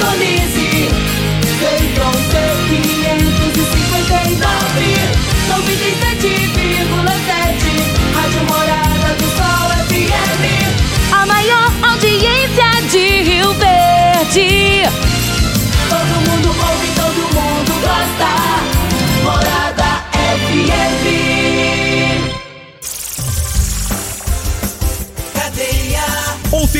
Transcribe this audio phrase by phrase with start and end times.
[0.00, 0.69] Indonésia.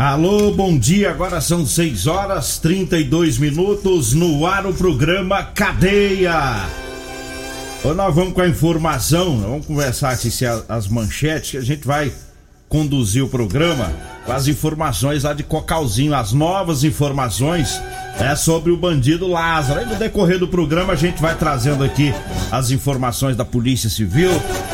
[0.00, 1.10] Alô, bom dia.
[1.10, 6.64] Agora são 6 horas 32 minutos no ar o programa Cadeia.
[7.84, 11.86] Hoje nós vamos com a informação, vamos conversar aqui se as manchetes que a gente
[11.86, 12.10] vai
[12.66, 13.92] conduzir o programa
[14.24, 17.78] com as informações lá de Cocalzinho, as novas informações
[18.18, 19.80] é sobre o bandido Lázaro.
[19.80, 22.14] Aí no decorrer do programa a gente vai trazendo aqui
[22.50, 24.30] as informações da Polícia Civil,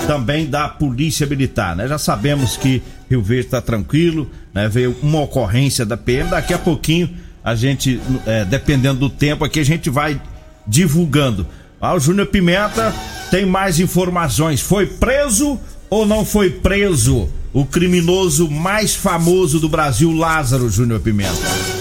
[0.06, 1.88] também da Polícia Militar, né?
[1.88, 4.68] Já sabemos que Rio Verde está tranquilo, né?
[4.68, 7.10] Veio uma ocorrência da PM, daqui a pouquinho
[7.42, 10.20] a gente, é, dependendo do tempo aqui, a gente vai
[10.66, 11.46] divulgando.
[11.80, 12.92] Ah, o Júnior Pimenta
[13.30, 14.60] tem mais informações.
[14.60, 15.58] Foi preso
[15.88, 21.32] ou não foi preso o criminoso mais famoso do Brasil, Lázaro Júnior Pimenta?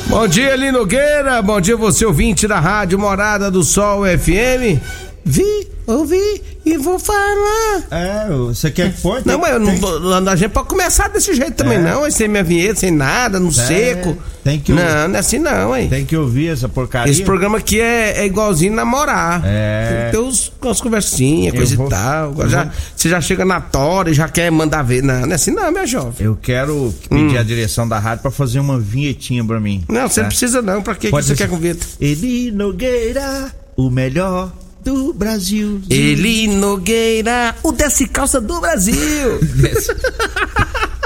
[0.08, 1.41] Bom dia, Eli Nogueira.
[1.41, 4.80] Bom dia, você ouvinte da Rádio Morada do Sol FM.
[5.28, 7.81] Vi, ouvi e vou falar.
[7.90, 9.24] É, você quer que põe?
[9.25, 11.81] Não, mas eu não tô, a gente pode começar desse jeito também, É.
[11.81, 14.16] não, sem minha vinheta, sem nada, no seco.
[14.44, 15.90] tem que- Não, não é assim não, hein.
[15.90, 17.12] Tem que ouvir essa porcaria.
[17.12, 19.41] Esse programa aqui é, é igualzinho namorar.
[19.44, 19.88] É.
[19.90, 22.35] Tem que ter uns, umas conversinhas, Eu coisa vou- e tal.
[22.47, 25.02] Já, Você já chega na tora e já quer mandar ver.
[25.02, 26.14] Não, não é assim não, minha jovem.
[26.28, 29.84] Eu quero pedir a direção da rádio pra fazer uma vinhetinha pra mim.
[29.90, 30.30] Não, você não tá?
[30.30, 30.84] precisa não.
[30.84, 31.84] Pra que, que você ser- quer com vinheta?
[32.00, 34.52] Eli Nogueira, o melhor
[34.85, 35.81] do Brasil.
[35.90, 38.96] Eli Nogueira, o desce calça do Brasil.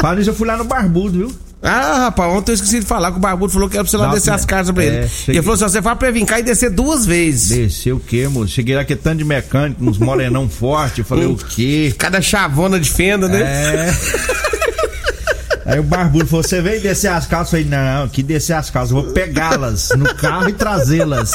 [0.01, 1.31] Fala isso, eu fui lá no Barbudo, viu?
[1.61, 3.97] Ah, rapaz, ontem eu esqueci de falar que o Barbudo falou que era pra você
[3.97, 4.95] lá descer as cartas pra ele.
[4.97, 7.49] É, E cheguei- ele falou assim: você vai pra vir cá e descer duas vezes.
[7.57, 8.47] Desceu o quê, moço?
[8.53, 10.99] Cheguei lá que é tanto de mecânico, uns morenão forte.
[10.99, 11.93] Eu falei, o quê?
[11.97, 13.41] Cada chavona de fenda, né?
[13.41, 13.93] É.
[15.65, 17.53] Aí o barbudo falou: você veio descer as calças?
[17.53, 21.31] Eu falei, não, que descer as calças, eu vou pegá-las no carro e trazê-las.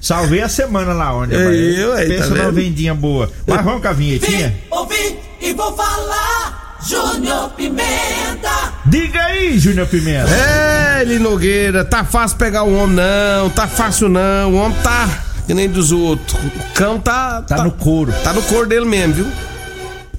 [0.00, 1.34] Salvei a semana lá onde.
[1.34, 2.54] É eu, aí, Pensa tá numa vendo?
[2.54, 3.30] vendinha boa.
[3.46, 4.48] Mas vamos com a vinhetinha?
[4.48, 6.78] Vim, ouvi e vou falar.
[6.84, 8.72] Júnior Pimenta.
[8.86, 10.28] Diga aí, Júnior Pimenta.
[10.30, 14.52] É, Eli Nogueira, tá fácil pegar o homem, não, tá fácil não.
[14.52, 15.08] O homem tá
[15.46, 16.38] que nem dos outros.
[16.44, 17.42] O cão tá.
[17.42, 18.12] Tá no couro.
[18.24, 19.26] Tá no couro dele mesmo, viu?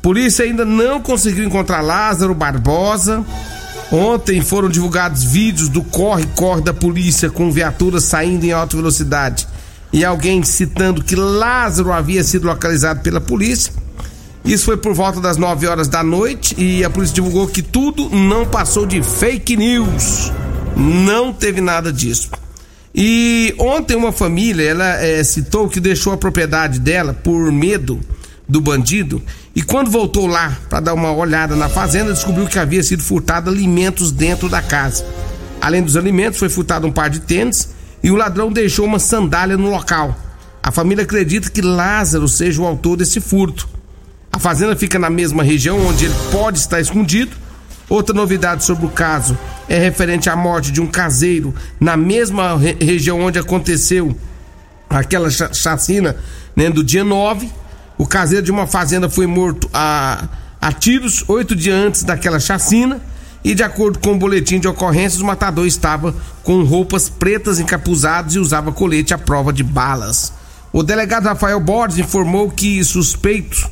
[0.02, 3.24] Polícia ainda não conseguiu encontrar Lázaro Barbosa.
[3.94, 9.48] Ontem foram divulgados vídeos do corre-corre da polícia com viaturas saindo em alta velocidade
[9.94, 13.72] e alguém citando que Lázaro havia sido localizado pela polícia.
[14.44, 18.09] Isso foi por volta das 9 horas da noite e a polícia divulgou que tudo
[18.09, 20.32] não passou de fake news.
[20.76, 22.32] Não teve nada disso.
[22.96, 28.00] E ontem uma família, ela eh, citou que deixou a propriedade dela por medo
[28.48, 29.22] do bandido
[29.56, 33.50] e quando voltou lá para dar uma olhada na fazenda, descobriu que havia sido furtado
[33.50, 35.06] alimentos dentro da casa.
[35.62, 37.70] Além dos alimentos, foi furtado um par de tênis
[38.03, 40.17] e o ladrão deixou uma sandália no local.
[40.62, 43.67] A família acredita que Lázaro seja o autor desse furto.
[44.32, 47.32] A fazenda fica na mesma região onde ele pode estar escondido.
[47.90, 49.38] Outra novidade sobre o caso
[49.70, 54.17] é referente à morte de um caseiro na mesma re- região onde aconteceu
[54.90, 56.16] aquela cha- chacina
[56.56, 57.50] né, do dia 9.
[57.97, 60.28] O caseiro de uma fazenda foi morto a,
[60.59, 63.01] a tiros oito dias antes daquela chacina.
[63.43, 68.35] E de acordo com o boletim de ocorrências, o matador estava com roupas pretas encapuzadas
[68.35, 70.31] e usava colete à prova de balas.
[70.72, 73.69] O delegado Rafael Borges informou que suspeito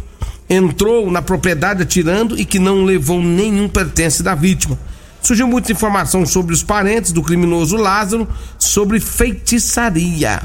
[0.50, 4.78] entrou na propriedade atirando e que não levou nenhum pertence da vítima.
[5.22, 8.28] surgiu muita informação sobre os parentes do criminoso Lázaro
[8.60, 10.42] sobre feitiçaria.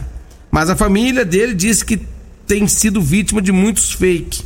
[0.50, 2.00] Mas a família dele disse que
[2.46, 4.42] tem sido vítima de muitos fake.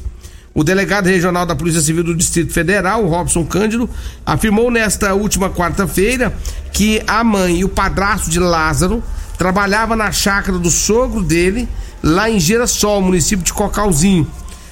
[0.52, 3.88] O delegado regional da Polícia Civil do Distrito Federal, Robson Cândido,
[4.26, 6.34] afirmou nesta última quarta-feira
[6.72, 9.02] que a mãe e o padrasto de Lázaro
[9.38, 11.68] trabalhavam na chácara do sogro dele,
[12.02, 14.26] lá em Girassol, município de Cocalzinho.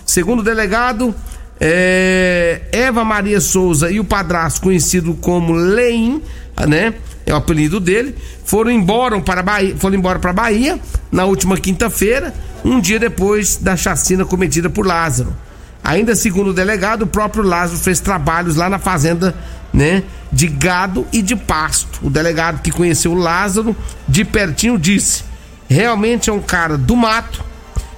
[0.05, 1.15] Segundo o delegado,
[1.61, 6.21] é, Eva Maria Souza e o padrasto, conhecido como Leim,
[6.67, 6.95] né?
[7.27, 8.15] É o apelido dele,
[8.45, 10.81] foram embora para Bahia, foram embora para Bahia
[11.13, 12.33] na última quinta-feira,
[12.65, 15.37] um dia depois da chacina cometida por Lázaro.
[15.85, 19.35] Ainda segundo o delegado, o próprio Lázaro fez trabalhos lá na fazenda,
[19.73, 20.03] né,
[20.33, 22.01] de gado e de pasto.
[22.03, 23.77] O delegado que conheceu Lázaro
[24.07, 25.23] de pertinho disse:
[25.69, 27.45] "Realmente é um cara do mato,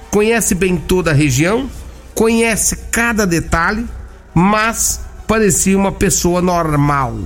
[0.09, 1.69] conhece bem toda a região,
[2.13, 3.85] conhece cada detalhe,
[4.33, 7.17] mas parecia uma pessoa normal."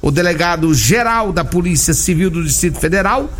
[0.00, 3.30] O delegado geral da Polícia Civil do Distrito Federal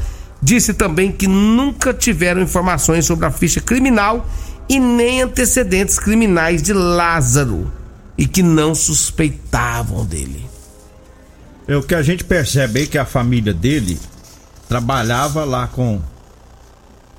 [0.43, 4.27] disse também que nunca tiveram informações sobre a ficha criminal
[4.69, 7.73] e nem antecedentes criminais de Lázaro
[8.17, 10.45] e que não suspeitavam dele.
[11.67, 13.99] É o que a gente percebe aí que a família dele
[14.69, 16.01] trabalhava lá com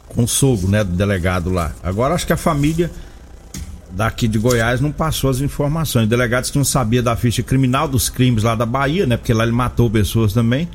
[0.09, 1.71] com o sogro, né, do delegado lá.
[1.83, 2.91] Agora acho que a família
[3.91, 6.07] daqui de Goiás não passou as informações.
[6.07, 9.43] Delegados que não sabia da ficha criminal dos crimes lá da Bahia, né, porque lá
[9.43, 10.67] ele matou pessoas também.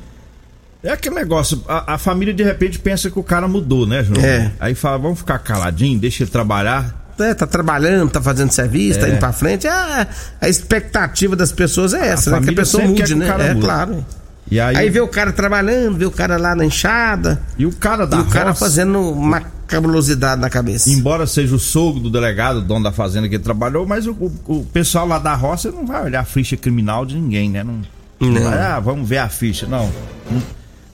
[0.83, 4.23] É aquele negócio, a, a, família de repente pensa que o cara mudou, né, João?
[4.23, 4.51] É.
[4.59, 7.05] Aí fala, vamos ficar caladinho, deixa ele trabalhar.
[7.17, 9.01] É, tá trabalhando, tá fazendo serviço, é.
[9.01, 9.67] tá indo pra frente.
[9.67, 10.07] A,
[10.39, 12.45] a expectativa das pessoas é essa, a né?
[12.45, 13.27] Que a pessoa mude, né?
[13.27, 13.65] É, muda.
[13.65, 14.05] claro.
[14.51, 14.75] E aí...
[14.75, 17.41] aí vê o cara trabalhando, vê o cara lá na enxada.
[17.57, 20.89] E o cara da E o cara fazendo uma cabulosidade na cabeça.
[20.89, 24.31] Embora seja o sogro do delegado, dono da fazenda que ele trabalhou, mas o, o,
[24.47, 27.63] o pessoal lá da roça não vai olhar a ficha criminal de ninguém, né?
[27.63, 27.81] Não,
[28.19, 28.43] não.
[28.43, 29.65] Vai, ah, vamos ver a ficha.
[29.67, 29.91] Não.
[30.31, 30.41] não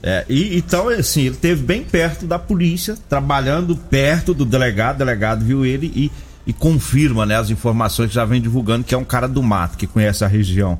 [0.02, 4.98] é, e, então, assim, ele esteve bem perto da polícia, trabalhando perto do delegado, o
[4.98, 6.10] delegado viu ele e,
[6.44, 9.78] e confirma né, as informações que já vem divulgando que é um cara do mato,
[9.78, 10.78] que conhece a região.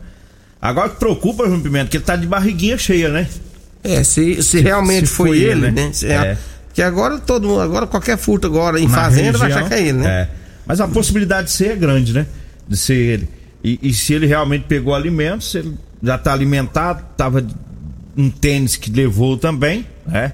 [0.60, 3.28] Agora que preocupa, João Pimenta, que ele tá de barriguinha cheia, né?
[3.84, 5.90] É, se, se realmente se foi, foi, ele, né?
[5.90, 5.92] né?
[6.04, 6.38] É.
[6.72, 9.74] Que agora todo mundo, agora qualquer furto agora em Na fazenda região, vai achar que
[9.74, 10.08] é ele, né?
[10.08, 10.28] É.
[10.66, 12.26] Mas a possibilidade de ser é grande, né?
[12.66, 13.28] De ser ele.
[13.62, 17.44] E, e se ele realmente pegou alimentos, ele já tá alimentado, tava
[18.16, 20.32] um tênis que levou também, né?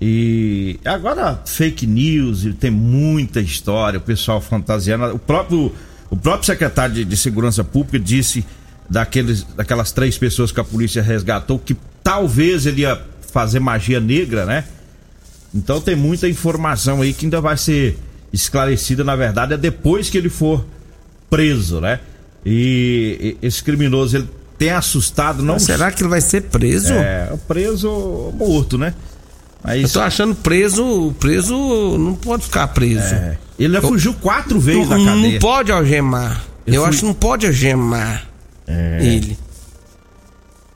[0.00, 5.14] E agora fake news, tem muita história, o pessoal fantasiando.
[5.14, 5.72] O próprio,
[6.10, 8.44] o próprio secretário de, de Segurança Pública disse
[8.90, 13.00] daqueles, daquelas três pessoas que a polícia resgatou que talvez ele ia
[13.32, 14.64] fazer magia negra, né?
[15.54, 17.96] Então tem muita informação aí que ainda vai ser
[18.32, 20.66] esclarecida, na verdade, é depois que ele for
[21.30, 22.00] preso, né?
[22.44, 24.28] E, esse criminoso ele
[24.58, 25.54] tem assustado, não.
[25.54, 26.92] Mas será que ele vai ser preso?
[26.92, 28.94] É, preso morto, né?
[29.62, 29.82] Mas...
[29.82, 31.54] Eu tô achando preso, preso
[31.96, 33.14] não pode ficar preso.
[33.14, 33.38] É.
[33.58, 35.32] Ele já fugiu quatro vezes não, da cadeia.
[35.32, 36.44] Não pode algemar.
[36.66, 38.28] Eu, Eu acho que não pode algemar
[38.66, 38.98] é.
[39.00, 39.38] ele.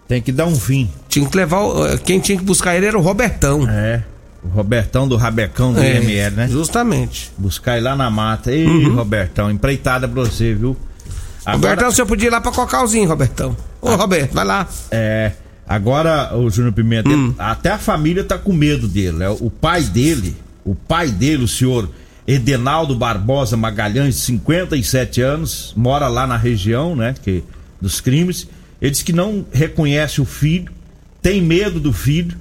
[0.07, 0.89] Tem que dar um fim.
[1.09, 1.61] Tinha que levar.
[2.05, 3.69] Quem tinha que buscar ele era o Robertão.
[3.69, 4.03] É.
[4.43, 6.49] O Robertão do Rabecão do é, IML, né?
[6.49, 7.33] Justamente.
[7.37, 8.53] Buscar ele lá na mata.
[8.53, 8.95] Ei, uhum.
[8.95, 10.77] Robertão, empreitada pra você, viu?
[11.45, 11.73] Agora...
[11.73, 13.57] Robertão, você podia ir lá pra Cocalzinho, Robertão.
[13.81, 14.69] Ô, ah, Roberto, vai lá.
[14.91, 15.33] É.
[15.69, 17.35] Agora, o Júnior Pimenta, hum.
[17.39, 19.19] até a família tá com medo dele.
[19.19, 19.29] Né?
[19.29, 21.91] O pai dele, o pai dele, o senhor
[22.27, 27.15] Edenaldo Barbosa Magalhães, 57 anos, mora lá na região, né?
[27.23, 27.43] Que,
[27.81, 28.49] dos crimes.
[28.81, 30.73] Ele diz que não reconhece o filho,
[31.21, 32.37] tem medo do filho.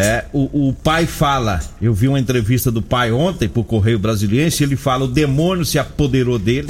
[0.00, 4.62] É, o, o pai fala, eu vi uma entrevista do pai ontem pro Correio Brasiliense,
[4.62, 6.68] ele fala: o demônio se apoderou dele.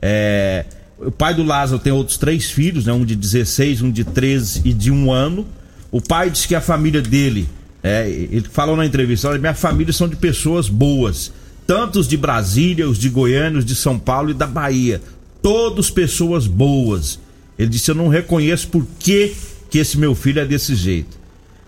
[0.00, 0.64] É,
[1.00, 2.92] o pai do Lázaro tem outros três filhos, né?
[2.92, 5.44] Um de 16, um de 13 e de um ano.
[5.90, 7.48] O pai diz que a família dele,
[7.82, 11.32] é, ele falou na entrevista, olha, minha família são de pessoas boas.
[11.66, 15.02] Tantos de Brasília, os de Goiânia, os de São Paulo e da Bahia.
[15.42, 17.18] Todos pessoas boas.
[17.58, 19.34] Ele disse, eu não reconheço por que,
[19.68, 21.17] que esse meu filho é desse jeito.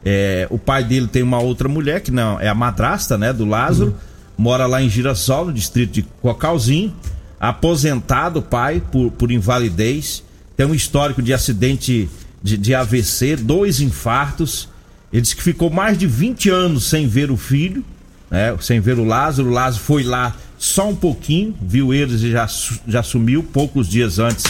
[0.04, 3.45] É, o pai dele tem uma outra mulher, que não é a madrasta, né, do
[3.45, 3.90] Lázaro.
[3.90, 3.97] Uhum.
[4.38, 6.95] Mora lá em Girassol, no distrito de Cocalzinho
[7.40, 10.23] aposentado pai por, por invalidez,
[10.54, 12.07] tem um histórico de acidente
[12.42, 14.69] de, de AVC, dois infartos.
[15.11, 17.83] Ele disse que ficou mais de 20 anos sem ver o filho,
[18.30, 19.49] né, sem ver o Lázaro.
[19.49, 22.47] O Lázaro foi lá só um pouquinho, viu eles e já,
[22.87, 24.45] já sumiu poucos dias antes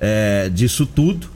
[0.00, 1.28] é, disso tudo.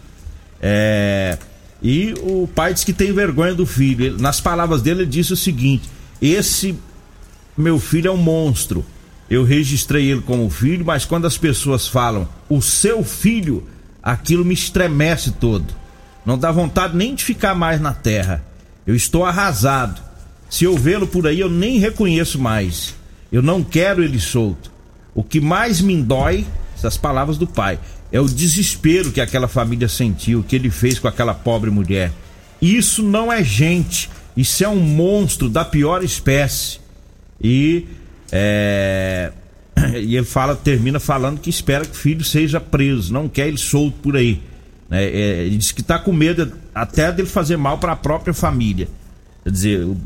[0.60, 1.38] É,
[1.82, 4.04] e o pai disse que tem vergonha do filho.
[4.06, 5.88] Ele, nas palavras dele, ele disse o seguinte:
[6.20, 6.76] Esse
[7.56, 8.84] meu filho é um monstro
[9.30, 13.66] eu registrei ele como filho, mas quando as pessoas falam o seu filho,
[14.02, 15.66] aquilo me estremece todo.
[16.24, 18.42] Não dá vontade nem de ficar mais na terra.
[18.86, 20.00] Eu estou arrasado.
[20.48, 22.94] Se eu vê-lo por aí, eu nem reconheço mais.
[23.30, 24.72] Eu não quero ele solto.
[25.14, 27.78] O que mais me dói, essas palavras do pai,
[28.10, 32.12] é o desespero que aquela família sentiu, que ele fez com aquela pobre mulher.
[32.60, 36.80] Isso não é gente, isso é um monstro da pior espécie.
[37.40, 37.86] E
[38.32, 39.32] é,
[39.94, 43.58] e ele fala, termina falando que espera que o filho seja preso, não quer ele
[43.58, 44.40] solto por aí.
[44.90, 48.32] É, é, ele diz que está com medo até dele fazer mal para a própria
[48.32, 48.88] família.
[49.44, 49.96] Quer dizer, o,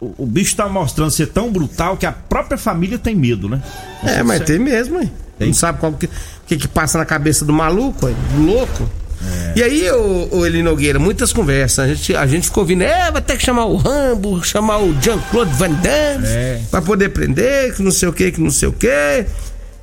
[0.00, 3.62] o, o bicho está mostrando ser tão brutal que a própria família tem medo, né?
[4.02, 5.10] Não é, mas tem mesmo, hein?
[5.46, 6.08] Não sabe qual que,
[6.46, 8.88] que, que passa na cabeça do maluco, do louco.
[9.20, 9.52] É.
[9.56, 11.78] E aí, o, o Eli Nogueira, muitas conversas.
[11.78, 14.94] A gente, a gente ficou ouvindo, é, vai ter que chamar o Rambo, chamar o
[15.00, 16.60] Jean-Claude Van Damme é.
[16.70, 19.26] pra poder prender, que não sei o que, que não sei o que.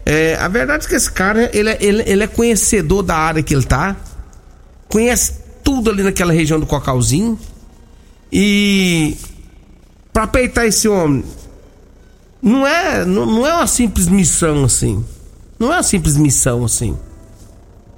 [0.05, 3.41] É, a verdade é que esse cara, ele, é, ele, ele é conhecedor da área
[3.41, 3.95] que ele tá,
[4.87, 5.33] conhece
[5.63, 7.37] tudo ali naquela região do Cocalzinho.
[8.31, 9.17] E
[10.13, 11.23] pra peitar esse homem,
[12.41, 15.03] não é, não, não é uma simples missão assim.
[15.59, 16.97] Não é uma simples missão assim.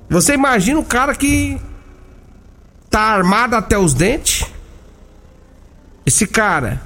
[0.09, 1.59] Você imagina o cara que
[2.89, 4.45] tá armado até os dentes?
[6.05, 6.81] Esse cara,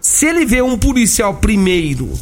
[0.00, 2.12] se ele vê um policial primeiro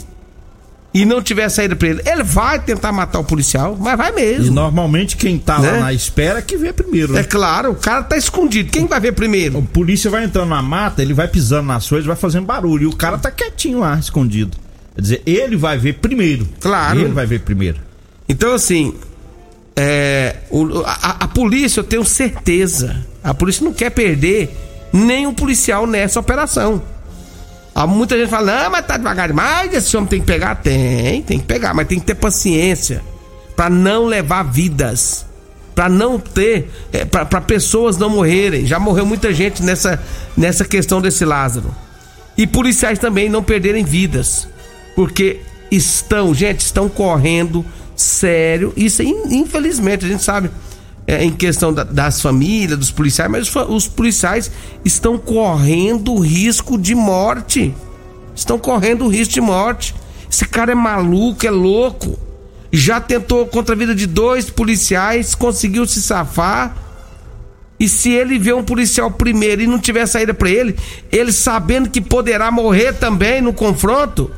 [0.95, 4.47] e não tiver saída pra ele, ele vai tentar matar o policial, mas vai mesmo.
[4.47, 5.73] E normalmente quem tá né?
[5.73, 7.13] lá na espera é que vê primeiro.
[7.13, 7.21] Né?
[7.21, 8.71] É claro, o cara tá escondido.
[8.71, 9.59] Quem vai ver primeiro?
[9.59, 12.85] O polícia vai entrando na mata, ele vai pisando nas coisas, vai fazendo barulho.
[12.85, 14.57] E o cara tá quietinho lá, escondido.
[14.95, 16.49] Quer dizer, ele vai ver primeiro.
[16.61, 17.01] Claro.
[17.01, 17.81] Ele vai ver primeiro.
[18.29, 18.95] Então, assim,
[19.77, 24.57] é, o, a, a, polícia, eu tenho certeza, a polícia não quer perder
[24.93, 26.81] nenhum policial nessa operação.
[27.75, 30.55] Há muita gente fala, não, mas tá devagar demais, esse homem tem que pegar.
[30.57, 33.03] Tem, tem que pegar, mas tem que ter paciência
[33.57, 35.27] para não levar vidas.
[35.75, 38.65] para não ter, é, para pessoas não morrerem.
[38.65, 40.01] Já morreu muita gente nessa,
[40.37, 41.75] nessa questão desse Lázaro.
[42.39, 44.49] E policiais também não perderem vidas.
[44.95, 47.65] Porque estão, gente, estão correndo
[47.97, 48.73] sério.
[48.77, 50.51] Isso, infelizmente, a gente sabe
[51.07, 54.51] é, em questão da, das famílias, dos policiais, mas os, os policiais
[54.85, 57.75] estão correndo risco de morte.
[58.35, 59.95] Estão correndo risco de morte.
[60.31, 62.19] Esse cara é maluco, é louco.
[62.73, 66.77] Já tentou contra a vida de dois policiais, conseguiu se safar.
[67.79, 70.77] E se ele vê um policial primeiro e não tiver saída para ele,
[71.13, 74.31] ele sabendo que poderá morrer também no confronto,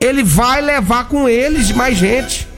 [0.00, 2.48] ele vai levar com eles mais gente.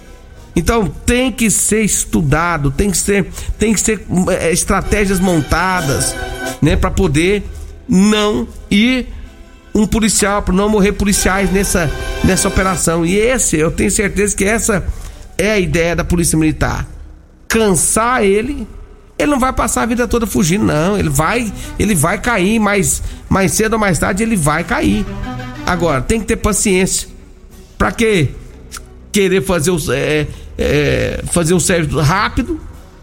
[0.55, 3.27] Então tem que ser estudado, tem que ser,
[3.59, 4.05] tem que ser
[4.39, 6.15] é, estratégias montadas,
[6.61, 7.43] né, para poder
[7.89, 9.09] não ir
[9.75, 11.91] um policial, para não morrer policiais nessa
[12.23, 13.05] nessa operação.
[13.05, 14.85] E esse, eu tenho certeza que essa
[15.39, 16.87] é a ideia da Polícia Militar.
[17.49, 18.67] Cansar ele,
[19.19, 20.99] ele não vai passar a vida toda fugindo, não.
[20.99, 25.05] Ele vai, ele vai cair, mas mais cedo ou mais tarde ele vai cair.
[25.67, 27.12] Agora, tem que ter paciência.
[27.83, 28.29] Para quê?
[29.11, 32.61] Querer fazer os é, é, fazer um serviço rápido,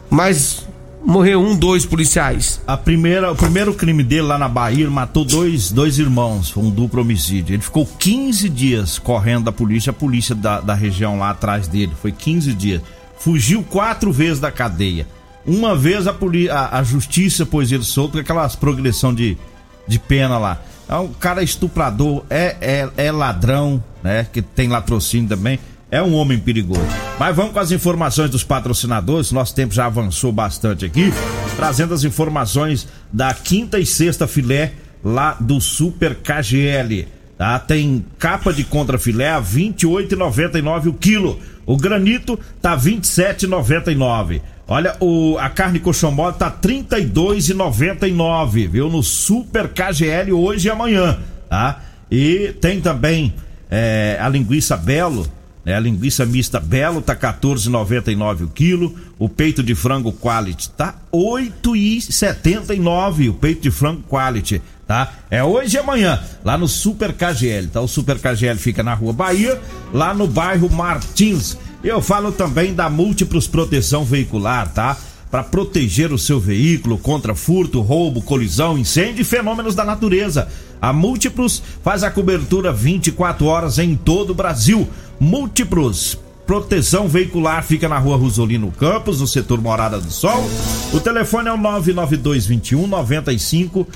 [0.10, 0.66] mas
[1.06, 2.62] morreu um, dois policiais.
[2.66, 6.64] A primeira, o primeiro crime dele lá na Bahia, ele matou dois, dois irmãos, foi
[6.64, 7.56] um duplo homicídio.
[7.56, 11.92] Ele ficou 15 dias correndo da polícia, a polícia da, da região lá atrás dele,
[12.02, 12.82] foi 15 dias.
[13.18, 15.06] Fugiu quatro vezes da cadeia.
[15.46, 16.16] Uma vez a,
[16.54, 19.38] a, a justiça pôs ele solto com aquelas progressão de,
[19.86, 20.62] de pena lá.
[20.88, 24.28] É um cara estuprador, é, é, é ladrão, né?
[24.32, 25.60] Que tem latrocínio também
[25.92, 26.86] é um homem perigoso.
[27.18, 29.32] Mas vamos com as informações dos patrocinadores.
[29.32, 31.12] Nosso tempo já avançou bastante aqui,
[31.56, 37.08] trazendo as informações da quinta e sexta filé lá do Super KGL.
[37.38, 37.58] Tá?
[37.58, 41.40] Tem capa de contrafilé a 28,99 o quilo.
[41.66, 44.42] O granito tá 27,99.
[44.68, 48.90] Olha, o, a carne coxão mole tá 32,99, viu?
[48.90, 51.18] No Super KGL hoje e amanhã,
[51.50, 51.82] tá?
[52.12, 53.34] E tem também
[53.70, 55.28] é, a linguiça Belo,
[55.66, 58.96] é, a linguiça mista Belo tá 14,99 o quilo.
[59.18, 65.14] O peito de frango quality tá 8,79 o peito de frango quality, tá?
[65.30, 67.80] É hoje e amanhã, lá no Super KGL, tá?
[67.82, 69.62] O Super KGL fica na Rua Bahia,
[69.94, 71.56] lá no bairro Martins.
[71.84, 74.98] Eu falo também da Múltiplos Proteção Veicular, tá?
[75.30, 80.48] Para proteger o seu veículo contra furto, roubo, colisão, incêndio e fenômenos da natureza.
[80.82, 84.88] A Múltiplos faz a cobertura 24 horas em todo o Brasil
[85.20, 86.18] Múltiplos.
[86.48, 90.44] Proteção veicular fica na rua Rosolino Campos, no setor Morada do Sol.
[90.92, 93.88] O telefone é o 99221 9500.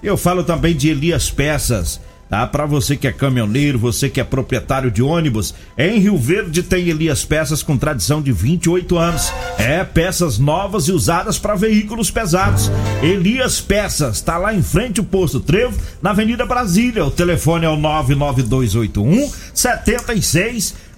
[0.00, 2.00] Eu falo também de Elias Peças.
[2.32, 2.46] Tá?
[2.46, 6.88] Para você que é caminhoneiro, você que é proprietário de ônibus, em Rio Verde tem
[6.88, 9.30] Elias Peças com tradição de 28 anos.
[9.58, 12.70] É, peças novas e usadas para veículos pesados.
[13.02, 17.04] Elias Peças, tá lá em frente o posto Trevo, na Avenida Brasília.
[17.04, 19.30] O telefone é o 99281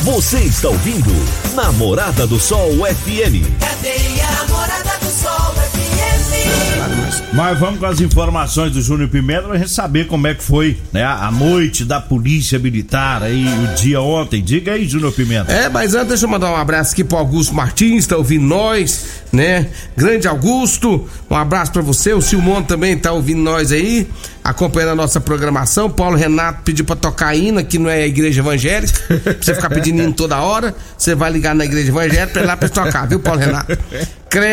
[0.00, 1.08] Você está ouvindo
[1.54, 3.46] Namorada do Sol FM.
[3.60, 6.99] Cadeia Namorada do Sol FM.
[7.32, 10.76] Mas vamos com as informações do Júnior Pimenta pra gente saber como é que foi,
[10.92, 11.04] né?
[11.04, 14.42] A noite da Polícia Militar aí, o dia ontem.
[14.42, 15.52] Diga aí, Júnior Pimenta.
[15.52, 19.22] É, mas antes deixa eu mandar um abraço aqui pro Augusto Martins, tá ouvindo nós,
[19.32, 19.68] né?
[19.96, 22.12] Grande Augusto, um abraço pra você.
[22.12, 24.08] O Silmon também tá ouvindo nós aí,
[24.42, 25.88] acompanhando a nossa programação.
[25.88, 29.20] Paulo Renato pediu pra tocar hino, que não é a igreja evangélica.
[29.20, 32.46] pra você ficar pedindo hino toda hora, você vai ligar na igreja evangélica pra ir
[32.46, 33.78] lá pra tocar, viu, Paulo Renato?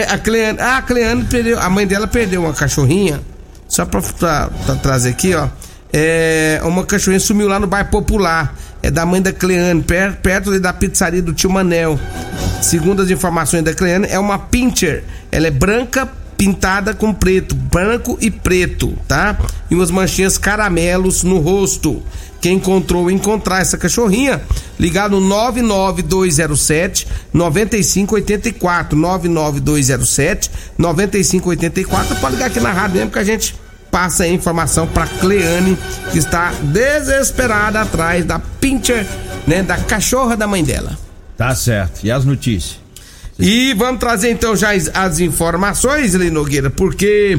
[0.10, 3.22] A Cleane, ah, a Cleane perdeu, a mãe dela perdeu uma cachorrinha,
[3.68, 5.48] só pra, pra- pra trazer aqui, ó.
[5.94, 8.54] É, uma cachorrinha sumiu lá no bairro Popular.
[8.84, 12.00] É da mãe da Cleane, per- perto da pizzaria do tio Manel.
[12.62, 15.04] Segundo as informações da Cleane, é uma pincher.
[15.32, 19.38] Ela é branca, pintada com preto, branco e preto, tá?
[19.70, 22.04] E umas manchinhas caramelos no rosto.
[22.40, 24.42] Quem encontrou encontrar essa cachorrinha,
[24.80, 33.56] ligado no 99207 9584 99207 9584, pode ligar aqui na rádio mesmo que a gente
[33.90, 35.78] passa a informação para Cleane,
[36.12, 39.08] que está desesperada atrás da pincher,
[39.48, 40.98] né, da cachorra da mãe dela.
[41.36, 42.04] Tá certo.
[42.04, 42.87] E as notícias?
[43.40, 47.38] E vamos trazer então já as, informações, Eli Nogueira, porque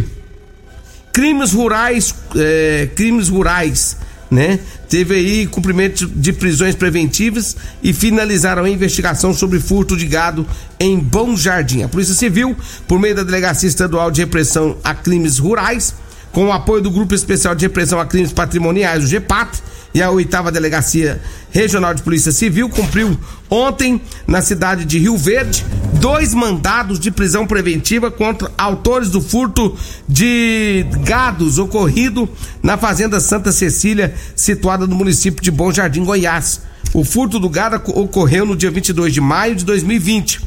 [1.12, 3.96] crimes rurais, é, crimes rurais,
[4.30, 4.60] né?
[4.88, 10.46] Teve aí cumprimento de prisões preventivas e finalizaram a investigação sobre furto de gado
[10.78, 11.82] em Bom Jardim.
[11.82, 12.56] A Polícia Civil,
[12.86, 15.94] por meio da Delegacia Estadual de Repressão a Crimes Rurais,
[16.32, 19.62] com o apoio do Grupo Especial de Repressão a Crimes Patrimoniais, o GEPAT,
[19.94, 25.64] e a oitava Delegacia Regional de Polícia Civil cumpriu ontem na cidade de Rio Verde
[25.94, 29.76] dois mandados de prisão preventiva contra autores do furto
[30.08, 32.28] de gados ocorrido
[32.62, 36.60] na Fazenda Santa Cecília, situada no município de Bom Jardim, Goiás.
[36.94, 40.40] O furto do gado ocorreu no dia 22 de maio de 2020.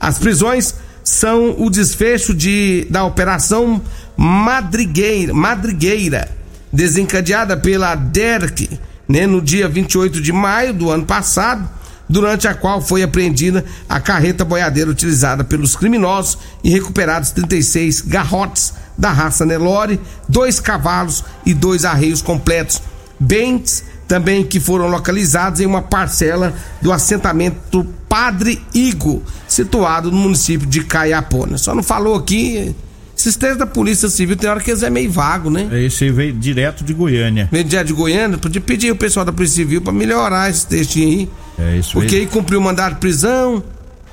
[0.00, 0.74] As prisões
[1.08, 3.80] são o desfecho de, da operação
[4.16, 6.28] Madrigueira, Madrigueira
[6.70, 11.66] desencadeada pela DERC né, no dia 28 de maio do ano passado,
[12.06, 18.74] durante a qual foi apreendida a carreta boiadeira utilizada pelos criminosos e recuperados 36 garrotes
[18.96, 22.82] da raça Nelore, dois cavalos e dois arreios completos,
[23.18, 30.66] bens também que foram localizados em uma parcela do assentamento Padre Igo, situado no município
[30.66, 31.58] de Caiapona.
[31.58, 32.74] Só não falou aqui
[33.18, 35.68] esses três da Polícia Civil tem hora que eles é meio vago, né?
[35.84, 37.48] Esse aí veio direto de Goiânia.
[37.50, 41.28] Veio direto de Goiânia, podia pedir o pessoal da Polícia Civil pra melhorar esse textinho
[41.58, 41.74] aí.
[41.74, 42.20] É isso Porque aí.
[42.22, 43.60] aí cumpriu o mandado de prisão,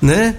[0.02, 0.34] né?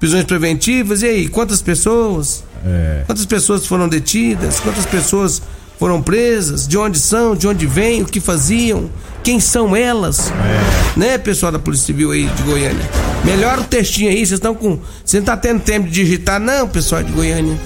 [0.00, 2.42] Prisões preventivas, e aí, quantas pessoas?
[2.66, 3.04] É.
[3.06, 4.58] Quantas pessoas foram detidas?
[4.58, 5.40] Quantas pessoas
[5.82, 6.68] foram presas?
[6.68, 7.34] De onde são?
[7.34, 8.02] De onde vêm?
[8.02, 8.88] O que faziam?
[9.24, 10.30] Quem são elas?
[10.30, 10.96] É.
[10.96, 12.88] Né, pessoal da Polícia Civil aí de Goiânia?
[13.24, 14.78] Melhora o textinho aí, vocês estão com.
[15.04, 17.58] Você não tá tendo tempo de digitar, não, pessoal de Goiânia.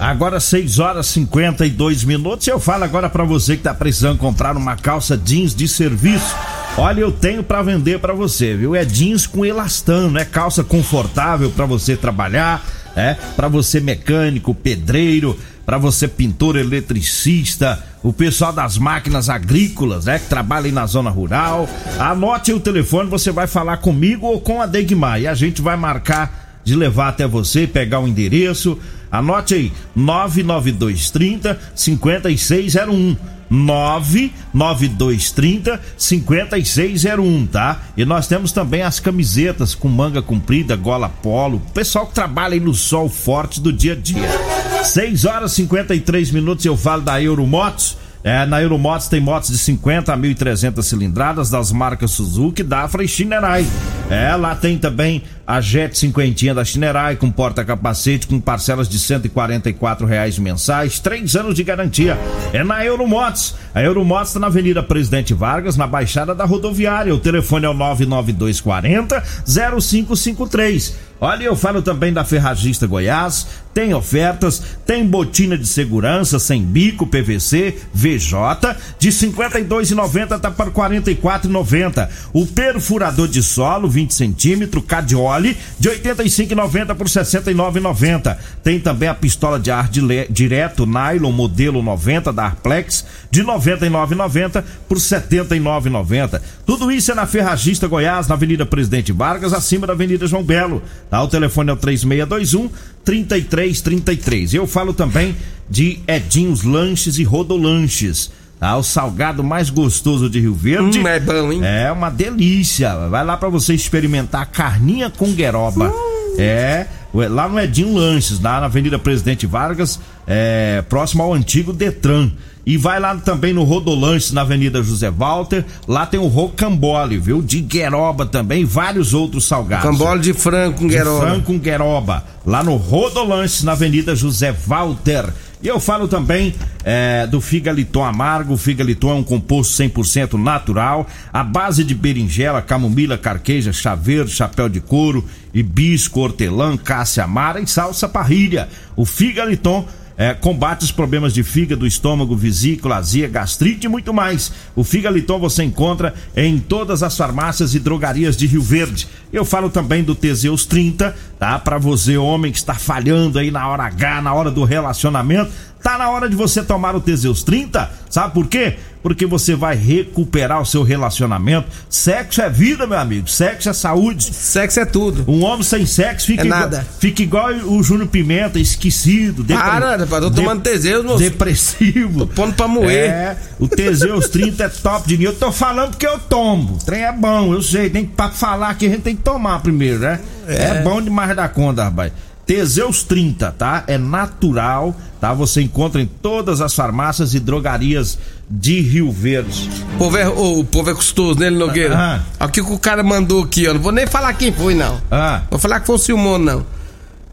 [0.00, 2.46] Agora 6 horas e 52 minutos.
[2.46, 6.34] Eu falo agora pra você que tá precisando comprar uma calça jeans de serviço.
[6.78, 8.74] Olha, eu tenho pra vender pra você, viu?
[8.74, 12.64] É jeans com elastano, é calça confortável pra você trabalhar,
[12.96, 13.14] é?
[13.36, 15.36] Pra você mecânico, pedreiro,
[15.68, 21.68] pra você pintor, eletricista, o pessoal das máquinas agrícolas, né, que trabalha na zona rural.
[21.98, 25.76] Anote o telefone, você vai falar comigo ou com a Degmar e a gente vai
[25.76, 28.78] marcar de levar até você, pegar o endereço.
[29.12, 33.14] Anote aí, 99230 5601.
[33.50, 37.82] 99230 5601, tá?
[37.94, 41.60] E nós temos também as camisetas com manga comprida, gola polo.
[41.74, 44.47] Pessoal que trabalha aí no sol forte do dia a dia.
[44.88, 47.96] 6 horas e 53 minutos eu falo da Euromotos.
[48.24, 53.08] É, na Euromotos tem motos de 50 a 1.300 cilindradas das marcas Suzuki, Dafra e
[53.08, 53.66] Shinerai.
[54.10, 60.06] É, lá tem também a Jet cinquentinha da Shinerai com porta-capacete com parcelas de 144
[60.06, 62.18] reais mensais, três anos de garantia.
[62.52, 63.54] É na Euromotos.
[63.74, 67.14] A Euromotos está na Avenida Presidente Vargas, na Baixada da Rodoviária.
[67.14, 71.07] O telefone é o 99240 0553.
[71.20, 73.46] Olha, eu falo também da Ferragista Goiás,
[73.78, 82.08] tem ofertas, tem botina de segurança sem bico PVC VJ de 52,90 tá para 44,90.
[82.32, 88.36] O perfurador de solo 20 centímetros Cadioli de 85,90 por 69,90.
[88.64, 94.98] Tem também a pistola de ar direto nylon modelo 90 da Arplex de 99,90 por
[94.98, 96.40] 79,90.
[96.66, 100.82] Tudo isso é na Ferragista Goiás, na Avenida Presidente Vargas, acima da Avenida João Belo.
[101.10, 101.22] Tá?
[101.22, 102.70] O telefone é o 3621
[103.04, 104.54] 3333.
[104.54, 105.34] Eu falo também
[105.68, 108.30] de Edinhos Lanches e Rodolanches.
[108.58, 108.76] Tá?
[108.76, 110.98] O salgado mais gostoso de Rio Verde.
[110.98, 111.60] Hum, é bom, hein?
[111.64, 113.08] É uma delícia.
[113.08, 115.90] Vai lá para você experimentar carninha com gueroba.
[115.90, 116.34] Hum.
[116.38, 122.30] É, lá no Edinho Lanches, lá na Avenida Presidente Vargas, é, próximo ao antigo Detran.
[122.66, 125.64] E vai lá também no Rodolanches, na Avenida José Walter.
[125.86, 127.40] Lá tem o Rocambole, viu?
[127.40, 129.86] De Gueroba também, vários outros salgados.
[129.86, 131.18] Rocambole de frango com Gueroba.
[131.18, 132.24] De frango com Gueroba.
[132.44, 135.32] Lá no Rodolanches, na Avenida José Walter.
[135.62, 138.52] E eu falo também é, do Figaliton Amargo.
[138.52, 144.68] O Figaliton é um composto 100% natural, à base de berinjela, camomila, carqueja, chaveiro, chapéu
[144.68, 148.68] de couro, hibisco, hortelã, cássia amara e salsa parrilha.
[148.94, 154.52] O Figaliton é, combate os problemas de fígado, estômago, vesícula, azia, gastrite e muito mais.
[154.74, 159.06] O Figaliton você encontra em todas as farmácias e drogarias de Rio Verde.
[159.32, 161.56] Eu falo também do Teseus 30, tá?
[161.60, 165.52] Para você, homem que está falhando aí na hora H, na hora do relacionamento,
[165.88, 167.90] tá na hora de você tomar o Teseus 30.
[168.10, 168.76] Sabe por quê?
[169.02, 171.68] porque você vai recuperar o seu relacionamento.
[171.88, 173.28] Sexo é vida, meu amigo.
[173.28, 174.24] Sexo é saúde.
[174.24, 175.24] Sexo é tudo.
[175.26, 176.86] Um homem sem sexo fica, é igual, nada.
[176.98, 179.42] fica igual o Júnior Pimenta, esquecido.
[179.42, 179.62] Depre...
[179.62, 180.70] Para, rapaz, tô tomando de...
[180.70, 181.18] Teseus, moço.
[181.18, 182.20] Depressivo.
[182.20, 183.10] Tô pondo pra moer.
[183.10, 185.24] É, o Teseus 30 é top de mim.
[185.24, 186.74] Eu tô falando porque eu tomo.
[186.74, 187.88] O trem é bom, eu sei.
[187.88, 190.20] Tem pra falar que a gente tem que tomar primeiro, né?
[190.46, 192.12] É, é bom demais da conta, rapaz.
[192.48, 193.84] Teseus 30, tá?
[193.86, 195.34] É natural, tá?
[195.34, 199.68] Você encontra em todas as farmácias e drogarias de Rio Verde.
[199.96, 201.94] O povo é, o povo é custoso, né, Nogueira?
[201.94, 202.20] Ah.
[202.40, 203.74] Aqui que o cara mandou aqui, ó.
[203.74, 204.98] Não vou nem falar quem foi, não.
[205.10, 205.42] Ah.
[205.50, 206.66] Vou falar que foi o Silmone, não.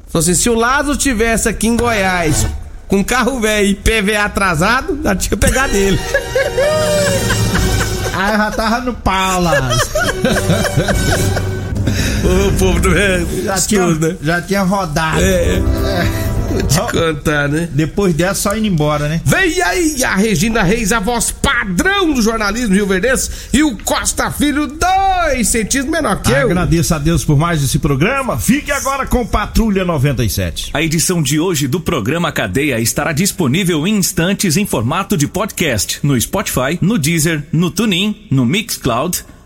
[0.10, 2.46] Falou assim: se o Lázaro tivesse aqui em Goiás
[2.90, 5.98] com carro velho e PVA atrasado, já tinha pegado ele.
[8.14, 9.80] Aí eu já tava no pau, Lázaro.
[12.26, 14.18] o povo do é, já, tinha, né?
[14.22, 15.22] já tinha rodado.
[15.22, 15.56] É.
[15.56, 16.36] é.
[16.56, 17.68] Vou te contar, né?
[17.74, 19.22] Depois dessa, só indo embora, né?
[19.26, 24.32] Vem aí a Regina Reis, a voz padrão do jornalismo Rio Verdense, e o Costa
[24.32, 26.52] Filho, dois centímetros menor que eu.
[26.52, 28.38] Agradeço a Deus por mais esse programa.
[28.38, 30.72] Fique agora com Patrulha 97.
[30.74, 36.00] A edição de hoje do programa Cadeia estará disponível em instantes em formato de podcast
[36.04, 39.26] no Spotify, no Deezer, no TuneIn, no Mixcloud